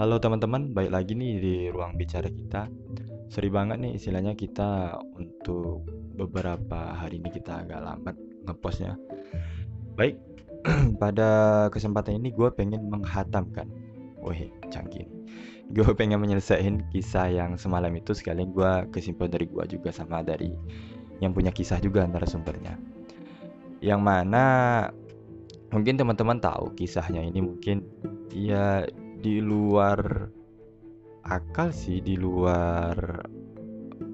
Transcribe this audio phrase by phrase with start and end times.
[0.00, 2.72] Halo teman-teman, baik lagi nih di ruang bicara kita.
[3.28, 5.84] Seri banget nih istilahnya kita untuk
[6.16, 8.16] beberapa hari ini kita agak lambat
[8.48, 8.96] ngepostnya.
[10.00, 10.16] Baik,
[11.04, 11.28] pada
[11.68, 13.68] kesempatan ini gue pengen menghatamkan.
[14.24, 15.04] Wih, canggih.
[15.68, 20.48] Gue pengen menyelesaikan kisah yang semalam itu sekalian gue kesimpulan dari gue juga sama dari
[21.20, 22.80] yang punya kisah juga antara sumbernya.
[23.84, 24.44] Yang mana
[25.68, 27.84] mungkin teman-teman tahu kisahnya ini mungkin
[28.32, 28.88] ya
[29.20, 30.00] di luar
[31.28, 32.96] akal sih di luar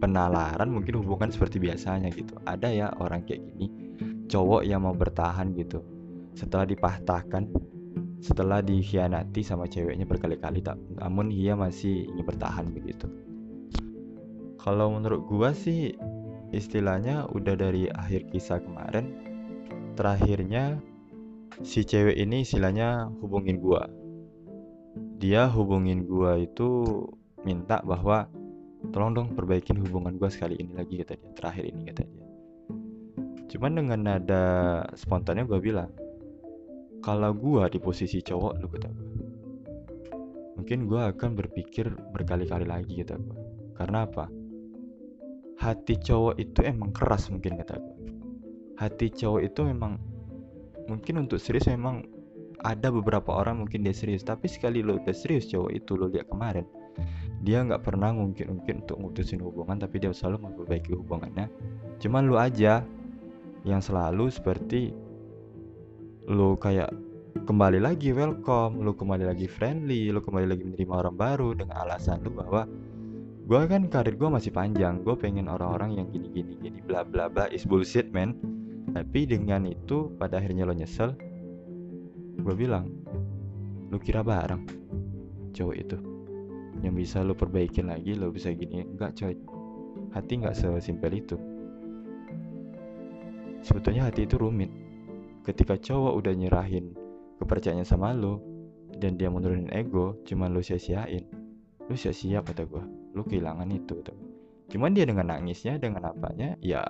[0.00, 2.34] penalaran mungkin hubungan seperti biasanya gitu.
[2.48, 3.68] Ada ya orang kayak gini
[4.28, 5.84] cowok yang mau bertahan gitu.
[6.34, 7.46] Setelah dipatahkan
[8.24, 13.04] setelah dikhianati sama ceweknya berkali-kali tak namun dia masih ingin bertahan begitu.
[14.56, 15.92] Kalau menurut gua sih
[16.48, 19.12] istilahnya udah dari akhir kisah kemarin
[19.92, 20.80] terakhirnya
[21.60, 23.84] si cewek ini istilahnya hubungin gua
[25.18, 26.94] dia hubungin gua itu
[27.42, 28.30] minta bahwa
[28.92, 32.26] tolong dong perbaikin hubungan gua sekali ini lagi kata dia terakhir ini kata dia.
[33.54, 34.44] Cuman dengan nada
[34.94, 35.90] spontannya gua bilang
[37.02, 39.14] kalau gua di posisi cowok lu kata gua
[40.54, 43.36] mungkin gua akan berpikir berkali-kali lagi kata gua.
[43.74, 44.30] Karena apa?
[45.58, 47.96] Hati cowok itu emang keras mungkin kata gua.
[48.78, 49.98] Hati cowok itu memang
[50.88, 52.04] mungkin untuk serius memang
[52.64, 56.32] ada beberapa orang mungkin dia serius tapi sekali lo udah serius cowok itu lo lihat
[56.32, 56.64] kemarin
[57.44, 61.52] dia nggak pernah mungkin mungkin untuk ngutusin hubungan tapi dia selalu memperbaiki hubungannya.
[62.00, 62.80] Cuman lo aja
[63.68, 64.96] yang selalu seperti
[66.24, 66.88] lo kayak
[67.44, 72.24] kembali lagi welcome lo kembali lagi friendly lo kembali lagi menerima orang baru dengan alasan
[72.24, 72.64] lo bahwa
[73.44, 77.28] gue kan karir gue masih panjang gue pengen orang-orang yang gini gini gini bla bla
[77.28, 78.32] bla is bullshit man.
[78.94, 81.12] Tapi dengan itu pada akhirnya lo nyesel
[82.40, 82.90] gue bilang
[83.90, 84.66] lu kira bareng
[85.54, 85.98] cowok itu?
[86.82, 88.82] Yang bisa lo perbaikin lagi lo bisa gini?
[88.82, 89.34] Enggak coy.
[90.10, 91.36] Hati nggak sesimpel itu.
[93.62, 94.70] Sebetulnya hati itu rumit.
[95.46, 96.94] Ketika cowok udah nyerahin
[97.38, 98.40] kepercayaan sama lo
[98.98, 101.26] dan dia menurunin ego cuman lo sia-siain
[101.84, 102.80] lu sia-sia kata gue
[103.12, 104.00] lu kehilangan itu
[104.70, 106.86] cuman dia dengan nangisnya dengan apanya ya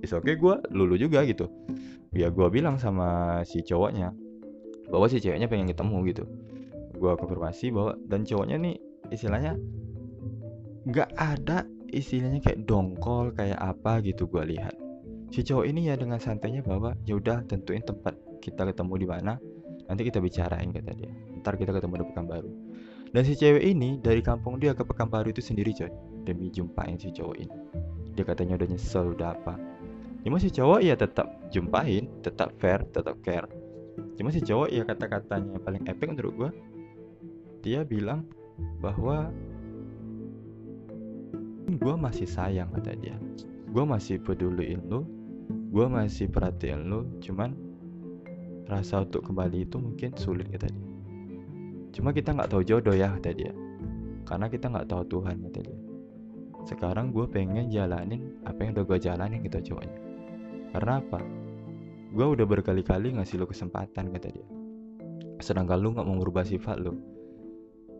[0.00, 1.50] is oke okay, gue lulu juga gitu.
[2.14, 4.14] Ya gue bilang sama si cowoknya
[4.88, 6.24] bahwa si ceweknya pengen ketemu gitu.
[6.98, 8.74] Gue konfirmasi bahwa dan cowoknya nih
[9.12, 9.54] istilahnya
[10.88, 14.74] nggak ada istilahnya kayak dongkol kayak apa gitu gue lihat.
[15.28, 19.32] Si cowok ini ya dengan santainya bahwa ya udah tentuin tempat kita ketemu di mana
[19.88, 21.12] nanti kita bicarain kata dia.
[21.44, 22.50] Ntar kita ketemu di Pekanbaru.
[23.08, 25.92] Dan si cewek ini dari kampung dia ke Pekanbaru itu sendiri coy.
[26.24, 27.56] Demi jumpain si cowok ini.
[28.16, 29.54] Dia katanya udah nyesel udah apa.
[30.24, 33.48] Cuma si cowok ya tetap jumpain tetap fair tetap care
[34.18, 36.50] cuma si cowok ya kata-katanya paling epic menurut gue
[37.62, 38.22] dia bilang
[38.78, 39.30] bahwa
[41.68, 43.16] gue masih sayang kata dia.
[43.68, 45.04] Gue masih peduliin lu
[45.68, 47.52] gue masih perhatiin lu cuman
[48.68, 50.88] rasa untuk kembali itu mungkin sulit kata dia.
[51.92, 53.52] Cuma kita nggak tahu jodoh ya kata dia.
[54.24, 55.78] Karena kita nggak tahu Tuhan kata dia.
[56.68, 59.98] Sekarang gue pengen jalanin apa yang udah gue jalanin gitu cowoknya.
[60.72, 61.20] Karena apa?
[62.08, 64.46] Gue udah berkali-kali ngasih lo kesempatan kata dia.
[65.38, 66.96] Sedangkan lu nggak mau merubah sifat lo.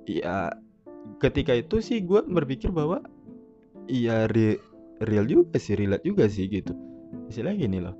[0.09, 0.53] Iya,
[1.21, 3.05] ketika itu sih gue berpikir bahwa
[3.87, 4.57] iya re
[5.05, 6.73] real juga sih, relate juga sih gitu.
[7.29, 7.97] Istilah gini loh.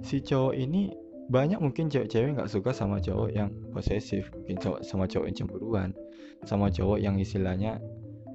[0.00, 0.92] Si cowok ini
[1.28, 5.90] banyak mungkin cewek-cewek nggak suka sama cowok yang posesif, mungkin cowok sama cowok yang cemburuan,
[6.44, 7.80] sama cowok yang istilahnya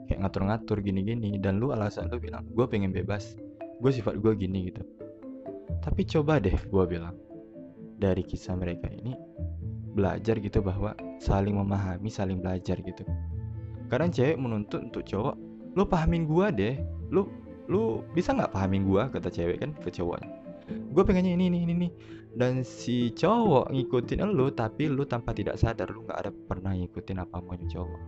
[0.10, 3.38] kayak ngatur-ngatur gini-gini dan lu alasan lu bilang gue pengen bebas
[3.78, 4.82] gue sifat gue gini gitu
[5.90, 7.18] tapi coba deh gue bilang
[7.98, 9.18] dari kisah mereka ini
[9.98, 13.02] belajar gitu bahwa saling memahami, saling belajar gitu.
[13.90, 15.34] Karena cewek menuntut untuk cowok,
[15.74, 16.76] lu pahamin gue deh,
[17.10, 17.26] lu
[17.66, 20.30] lu bisa nggak pahamin gue kata cewek kan ke cowoknya.
[20.94, 21.92] Gue pengennya ini ini ini nih.
[22.38, 27.18] Dan si cowok ngikutin lu tapi lu tanpa tidak sadar lu nggak ada pernah ngikutin
[27.18, 28.00] apa maunya cowok.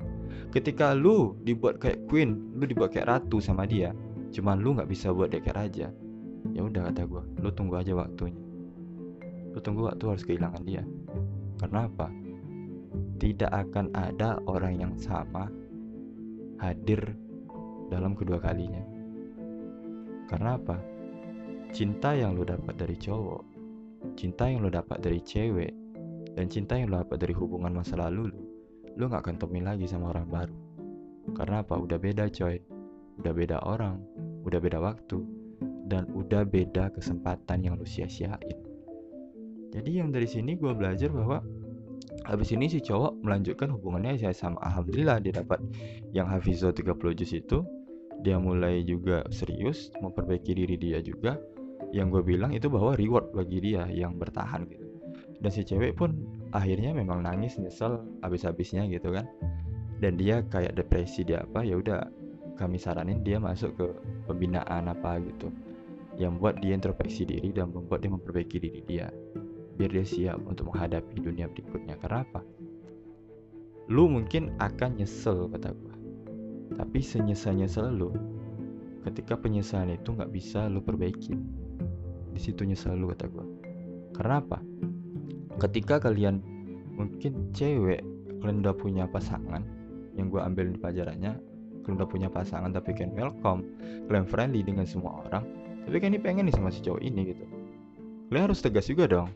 [0.53, 3.91] Ketika lu dibuat kayak queen, lu dibuat kayak ratu sama dia,
[4.29, 5.89] cuman lu nggak bisa buat dia kayak raja
[6.49, 8.41] ya udah kata gue lu tunggu aja waktunya.
[9.51, 10.83] Lu tunggu waktu harus kehilangan dia.
[11.59, 12.07] Karena apa?
[13.21, 15.51] Tidak akan ada orang yang sama
[16.57, 17.13] hadir
[17.91, 18.81] dalam kedua kalinya.
[20.25, 20.77] Karena apa?
[21.71, 23.51] Cinta yang lu dapat dari cowok
[24.17, 25.71] cinta yang lu dapat dari cewek
[26.33, 28.41] dan cinta yang lu dapat dari hubungan masa lalu lu
[28.97, 30.57] lu gak akan temuin lagi sama orang baru.
[31.31, 31.79] Karena apa?
[31.79, 32.59] Udah beda coy.
[33.21, 34.01] Udah beda orang
[34.41, 35.21] udah beda waktu
[35.91, 38.55] dan udah beda kesempatan yang lu sia-siain.
[39.75, 41.43] Jadi yang dari sini gue belajar bahwa
[42.23, 45.59] habis ini si cowok melanjutkan hubungannya saya sama alhamdulillah dia dapat
[46.15, 47.59] yang Hafizo 30 juz itu.
[48.23, 51.35] Dia mulai juga serius memperbaiki diri dia juga.
[51.91, 54.87] Yang gue bilang itu bahwa reward bagi dia yang bertahan gitu.
[55.43, 56.15] Dan si cewek pun
[56.55, 59.27] akhirnya memang nangis nyesel habis-habisnya gitu kan.
[59.99, 62.07] Dan dia kayak depresi dia apa ya udah
[62.55, 63.87] kami saranin dia masuk ke
[64.29, 65.49] pembinaan apa gitu
[66.19, 69.07] yang buat dia introspeksi diri dan membuat dia memperbaiki diri dia.
[69.79, 71.95] Biar dia siap untuk menghadapi dunia berikutnya.
[71.99, 72.41] Karena apa
[73.91, 75.95] lu mungkin akan nyesel kata gue
[76.79, 78.15] tapi senyesal-nyesal lu
[79.03, 81.35] ketika penyesalan itu nggak bisa lu perbaiki.
[82.31, 83.45] Di situ nyesal lu kata gue
[84.15, 84.59] karena apa
[85.57, 86.43] ketika kalian
[86.93, 88.05] mungkin cewek
[88.37, 89.65] kalian udah punya pasangan
[90.13, 91.41] yang gue ambil di pelajarannya
[91.81, 93.65] kalian udah punya pasangan tapi kalian welcome
[94.05, 95.41] kalian friendly dengan semua orang
[95.87, 97.45] tapi kan ini pengen nih sama si cowok ini gitu.
[98.29, 99.29] Kalian harus tegas juga dong.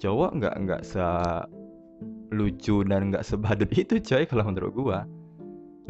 [0.00, 1.04] Cowok nggak nggak se
[2.30, 4.98] lucu dan nggak sebadut itu coy kalau menurut gua.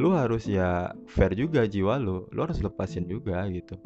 [0.00, 2.26] Lu harus ya fair juga jiwa lu.
[2.32, 3.76] Lu harus lepasin juga gitu.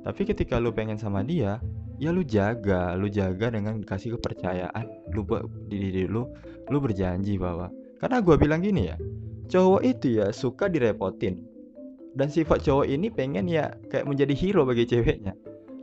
[0.00, 1.60] Tapi ketika lu pengen sama dia
[2.00, 2.96] ya lu jaga.
[2.96, 6.24] Lu jaga dengan kasih kepercayaan lu buat diri, diri lu.
[6.72, 7.68] Lu berjanji bahwa
[8.00, 8.96] karena gua bilang gini ya
[9.50, 11.42] cowok itu ya suka direpotin
[12.14, 15.34] dan sifat cowok ini pengen ya kayak menjadi hero bagi ceweknya.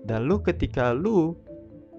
[0.08, 1.36] Dan lu ketika lu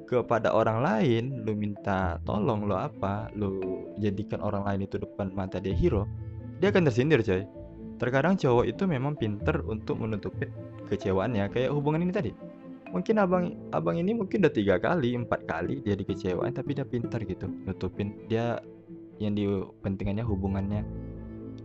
[0.08, 3.60] kepada orang lain lu minta tolong lu apa lu
[4.00, 6.08] jadikan orang lain itu depan mata dia hero
[6.60, 7.44] dia akan tersindir coy.
[7.98, 10.46] Terkadang cowok itu memang pinter untuk menutupi
[10.86, 12.32] kecewaannya kayak hubungan ini tadi.
[12.88, 17.20] Mungkin abang abang ini mungkin udah tiga kali empat kali dia dikecewain tapi dia pinter
[17.24, 18.16] gitu nutupin.
[18.32, 18.60] Dia
[19.20, 19.44] yang di
[19.84, 20.82] pentingannya hubungannya.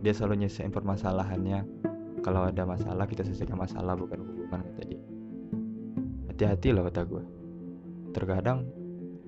[0.04, 1.93] Dia selalu nyelesain permasalahannya
[2.24, 4.96] kalau ada masalah kita selesaikan masalah bukan hubungan tadi
[6.32, 7.24] hati-hati loh kata gue
[8.16, 8.64] terkadang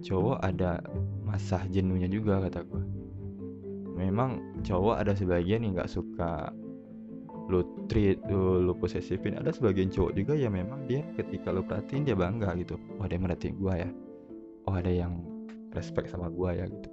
[0.00, 0.80] cowok ada
[1.22, 2.82] masa jenuhnya juga kata gue
[4.00, 6.50] memang cowok ada sebagian yang nggak suka
[7.46, 9.38] lu treat lu, lu posesifin.
[9.38, 12.74] Ada sebagian cowok juga yang memang dia ketika lu perhatiin dia bangga gitu.
[12.98, 13.90] Oh ada yang merhatiin gue ya.
[14.66, 15.22] Oh ada yang
[15.78, 16.90] respect sama gue ya gitu.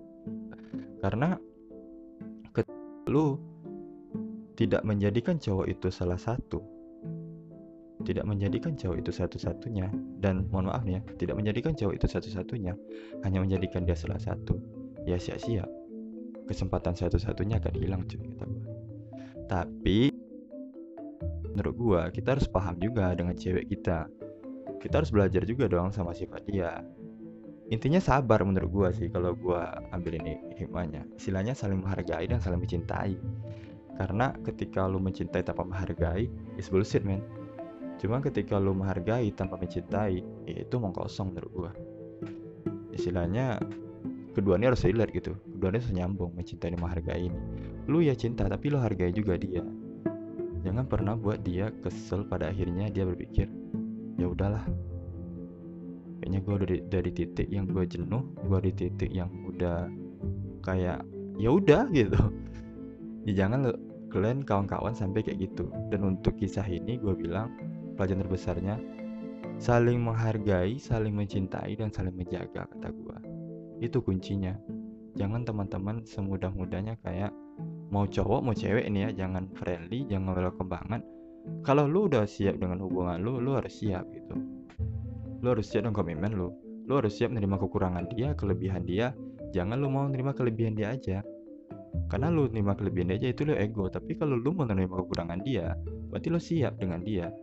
[1.02, 1.36] Karena
[3.10, 3.36] lu
[4.54, 6.62] tidak menjadikan cowok itu salah satu.
[8.04, 9.88] Tidak menjadikan cowok itu satu-satunya
[10.20, 12.76] dan mohon maaf ya tidak menjadikan cowok itu satu-satunya
[13.24, 14.60] hanya menjadikan dia salah satu.
[15.08, 15.68] Ya siap-siap
[16.44, 18.74] kesempatan satu-satunya akan hilang cuy kata gue
[19.48, 20.12] tapi
[21.54, 24.10] menurut gue kita harus paham juga dengan cewek kita.
[24.82, 26.84] Kita harus belajar juga dong sama sifat dia.
[27.72, 29.62] Intinya sabar menurut gue sih kalau gue
[29.96, 31.08] ambil ini hikmahnya.
[31.16, 33.16] Istilahnya saling menghargai dan saling mencintai
[33.94, 36.26] karena ketika lu mencintai tanpa menghargai,
[36.58, 37.22] is bullshit man.
[38.02, 41.72] Cuma ketika lu menghargai tanpa mencintai, ya itu mau kosong menurut gua.
[42.90, 43.62] Istilahnya
[44.34, 45.38] keduanya harus relate gitu.
[45.56, 47.40] Keduanya harus nyambung mencintai dan menghargai ini.
[47.86, 49.62] Lu ya cinta tapi lu hargai juga dia.
[50.66, 53.52] Jangan pernah buat dia kesel pada akhirnya dia berpikir,
[54.16, 54.64] ya udahlah.
[56.24, 59.92] Kayaknya gue udah dari titik yang gue jenuh, gue di titik yang udah
[60.64, 61.04] kayak
[61.36, 62.16] ya udah gitu
[63.24, 63.72] ya jangan
[64.14, 65.68] kalian kawan-kawan sampai kayak gitu.
[65.90, 67.50] Dan untuk kisah ini gue bilang
[67.98, 68.76] pelajaran terbesarnya
[69.58, 73.18] saling menghargai saling mencintai dan saling menjaga kata gue
[73.82, 74.54] itu kuncinya.
[75.14, 77.34] Jangan teman-teman semudah-mudahnya kayak
[77.94, 81.06] mau cowok mau cewek ini ya jangan friendly jangan welcome banget
[81.62, 84.38] kalau lu udah siap dengan hubungan lu lu harus siap gitu.
[85.44, 86.50] Lu harus siap dengan komitmen lu.
[86.90, 89.14] Lu harus siap menerima kekurangan dia kelebihan dia.
[89.54, 91.22] Jangan lu mau menerima kelebihan dia aja
[92.14, 93.90] karena lu nerima kelebihan dia aja itu lu ego.
[93.90, 95.74] Tapi kalau lu menerima kekurangan dia
[96.14, 97.34] berarti lu siap dengan dia.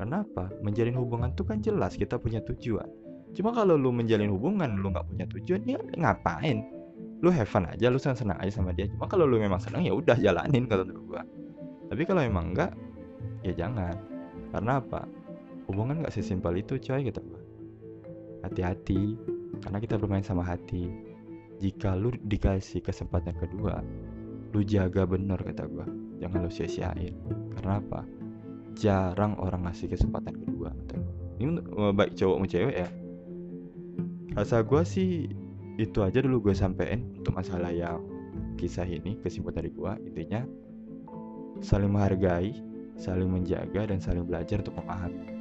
[0.00, 0.48] Karena apa?
[0.64, 2.88] Menjalin hubungan tuh kan jelas kita punya tujuan.
[3.36, 6.64] Cuma kalau lu menjalin hubungan lu nggak punya tujuan ya ngapain?
[7.20, 8.88] Lu have fun aja lu senang senang aja sama dia.
[8.88, 11.22] Cuma kalau lu memang senang ya udah jalanin menurut gua.
[11.92, 12.72] Tapi kalau memang enggak
[13.44, 14.00] ya jangan.
[14.48, 15.04] Karena apa?
[15.68, 17.40] Hubungan nggak sesimpel itu coy gitu gua.
[18.48, 19.20] Hati-hati.
[19.60, 21.09] Karena kita bermain sama hati
[21.60, 23.84] jika lu dikasih kesempatan kedua
[24.50, 25.86] lu jaga bener kata gue
[26.18, 27.14] jangan lu sia-siain.
[27.54, 28.02] Karena apa?
[28.74, 31.56] Jarang orang ngasih kesempatan kedua kata gue ini
[31.96, 32.88] baik cowok mau cewek ya.
[34.36, 35.10] Rasa gue sih
[35.80, 38.04] itu aja dulu gue sampein untuk masalah yang
[38.60, 40.44] kisah ini kesimpulan dari gue intinya
[41.64, 42.52] saling menghargai
[43.00, 45.32] saling menjaga dan saling belajar untuk memahami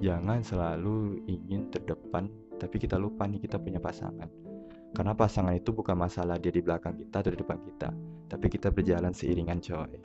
[0.00, 4.32] jangan selalu ingin terdepan tapi kita lupa nih kita punya pasangan
[4.94, 7.88] karena pasangan itu bukan masalah dia di belakang kita atau di depan kita,
[8.30, 9.98] tapi kita berjalan seiringan coy.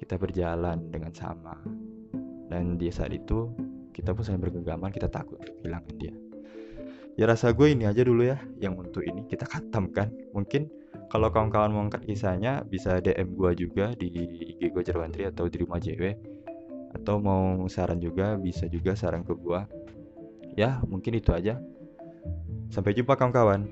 [0.00, 1.56] Kita berjalan dengan sama.
[2.48, 3.50] Dan di saat itu
[3.94, 6.14] kita pun saling bergenggaman, kita takut kehilangan dia.
[7.14, 10.66] ya rasa gue ini aja dulu ya yang untuk ini kita katamkan mungkin
[11.06, 15.62] kalau kawan-kawan mau angkat kisahnya bisa DM gue juga di IG gue Jarwantri atau di
[15.62, 16.10] rumah JW
[16.94, 19.60] atau mau saran juga bisa juga saran ke gue
[20.58, 21.58] ya mungkin itu aja
[22.72, 23.68] sampai jumpa kawan-kawan